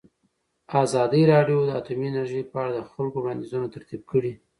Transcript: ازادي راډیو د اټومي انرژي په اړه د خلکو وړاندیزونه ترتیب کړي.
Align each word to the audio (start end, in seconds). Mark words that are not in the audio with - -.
ازادي 0.83 1.21
راډیو 1.33 1.59
د 1.65 1.69
اټومي 1.79 2.05
انرژي 2.09 2.41
په 2.51 2.55
اړه 2.61 2.71
د 2.73 2.79
خلکو 2.91 3.17
وړاندیزونه 3.19 3.67
ترتیب 3.75 4.01
کړي. 4.11 4.33